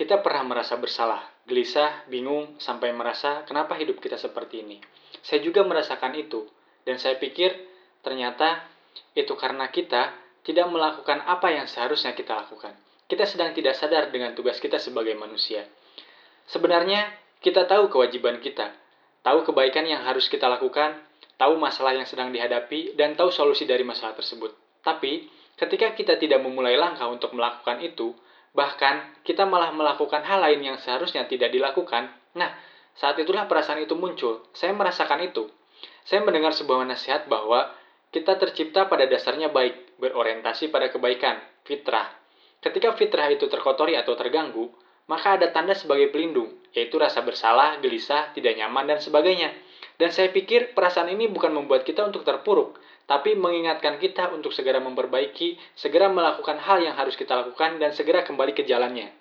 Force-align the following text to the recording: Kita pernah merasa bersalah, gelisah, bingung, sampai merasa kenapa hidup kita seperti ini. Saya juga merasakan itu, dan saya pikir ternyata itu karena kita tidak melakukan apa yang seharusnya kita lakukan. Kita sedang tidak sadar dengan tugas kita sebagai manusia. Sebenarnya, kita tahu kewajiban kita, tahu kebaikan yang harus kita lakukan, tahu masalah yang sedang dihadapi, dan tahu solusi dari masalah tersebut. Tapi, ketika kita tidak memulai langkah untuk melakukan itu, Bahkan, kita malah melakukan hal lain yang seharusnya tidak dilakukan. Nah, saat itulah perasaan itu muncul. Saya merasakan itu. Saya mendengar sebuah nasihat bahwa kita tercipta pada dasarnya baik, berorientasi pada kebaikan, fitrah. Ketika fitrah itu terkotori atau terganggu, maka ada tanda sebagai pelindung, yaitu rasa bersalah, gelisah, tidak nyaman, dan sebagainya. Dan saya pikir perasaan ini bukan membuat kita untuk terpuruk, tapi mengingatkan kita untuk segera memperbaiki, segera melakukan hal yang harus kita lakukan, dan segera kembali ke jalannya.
Kita 0.00 0.24
pernah 0.24 0.56
merasa 0.56 0.80
bersalah, 0.80 1.20
gelisah, 1.44 2.08
bingung, 2.08 2.56
sampai 2.56 2.88
merasa 2.88 3.44
kenapa 3.44 3.76
hidup 3.76 4.00
kita 4.00 4.16
seperti 4.16 4.64
ini. 4.64 4.80
Saya 5.20 5.44
juga 5.44 5.60
merasakan 5.60 6.16
itu, 6.16 6.48
dan 6.88 6.96
saya 6.96 7.20
pikir 7.20 7.52
ternyata 8.00 8.64
itu 9.12 9.36
karena 9.36 9.68
kita 9.68 10.16
tidak 10.40 10.72
melakukan 10.72 11.20
apa 11.28 11.52
yang 11.52 11.68
seharusnya 11.68 12.16
kita 12.16 12.32
lakukan. 12.32 12.72
Kita 13.12 13.28
sedang 13.28 13.52
tidak 13.52 13.76
sadar 13.76 14.08
dengan 14.08 14.32
tugas 14.32 14.56
kita 14.56 14.80
sebagai 14.80 15.12
manusia. 15.20 15.68
Sebenarnya, 16.48 17.12
kita 17.44 17.68
tahu 17.68 17.92
kewajiban 17.92 18.40
kita, 18.40 18.72
tahu 19.20 19.44
kebaikan 19.52 19.84
yang 19.84 20.00
harus 20.00 20.32
kita 20.32 20.48
lakukan, 20.48 20.96
tahu 21.36 21.60
masalah 21.60 21.92
yang 21.92 22.08
sedang 22.08 22.32
dihadapi, 22.32 22.96
dan 22.96 23.20
tahu 23.20 23.28
solusi 23.28 23.68
dari 23.68 23.84
masalah 23.84 24.16
tersebut. 24.16 24.56
Tapi, 24.80 25.28
ketika 25.60 25.92
kita 25.92 26.16
tidak 26.16 26.40
memulai 26.40 26.80
langkah 26.80 27.04
untuk 27.04 27.36
melakukan 27.36 27.84
itu, 27.84 28.16
Bahkan, 28.50 29.22
kita 29.22 29.46
malah 29.46 29.70
melakukan 29.70 30.26
hal 30.26 30.42
lain 30.42 30.60
yang 30.62 30.76
seharusnya 30.82 31.26
tidak 31.30 31.54
dilakukan. 31.54 32.10
Nah, 32.34 32.50
saat 32.98 33.14
itulah 33.22 33.46
perasaan 33.46 33.82
itu 33.86 33.94
muncul. 33.94 34.42
Saya 34.50 34.74
merasakan 34.74 35.22
itu. 35.22 35.46
Saya 36.02 36.20
mendengar 36.26 36.50
sebuah 36.50 36.82
nasihat 36.84 37.30
bahwa 37.30 37.70
kita 38.10 38.34
tercipta 38.42 38.90
pada 38.90 39.06
dasarnya 39.06 39.54
baik, 39.54 40.02
berorientasi 40.02 40.74
pada 40.74 40.90
kebaikan, 40.90 41.38
fitrah. 41.62 42.10
Ketika 42.58 42.92
fitrah 42.98 43.30
itu 43.30 43.46
terkotori 43.46 43.94
atau 43.94 44.18
terganggu, 44.18 44.68
maka 45.06 45.38
ada 45.38 45.50
tanda 45.54 45.78
sebagai 45.78 46.10
pelindung, 46.10 46.58
yaitu 46.74 46.98
rasa 46.98 47.22
bersalah, 47.22 47.78
gelisah, 47.78 48.34
tidak 48.34 48.58
nyaman, 48.58 48.90
dan 48.90 48.98
sebagainya. 48.98 49.54
Dan 50.00 50.16
saya 50.16 50.32
pikir 50.32 50.72
perasaan 50.72 51.12
ini 51.12 51.28
bukan 51.28 51.52
membuat 51.52 51.84
kita 51.84 52.08
untuk 52.08 52.24
terpuruk, 52.24 52.80
tapi 53.04 53.36
mengingatkan 53.36 54.00
kita 54.00 54.32
untuk 54.32 54.48
segera 54.48 54.80
memperbaiki, 54.80 55.60
segera 55.76 56.08
melakukan 56.08 56.56
hal 56.56 56.80
yang 56.80 56.96
harus 56.96 57.20
kita 57.20 57.36
lakukan, 57.36 57.76
dan 57.76 57.92
segera 57.92 58.24
kembali 58.24 58.56
ke 58.56 58.64
jalannya. 58.64 59.19